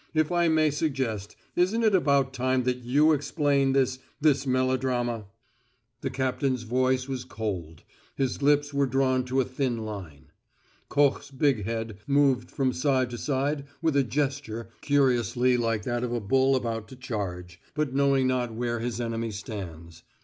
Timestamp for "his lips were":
8.15-8.87